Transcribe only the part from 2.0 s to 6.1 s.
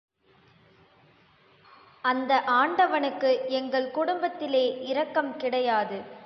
அந்த ஆண்டவனுக்கு எங்கள் குடும்பத்திலே இரக்கம் கிடையாது.